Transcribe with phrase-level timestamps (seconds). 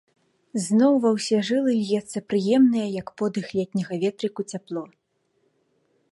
[0.67, 4.83] Зноў ва ўсе жылы льецца прыемнае, як подых летняга ветрыку, цяпло.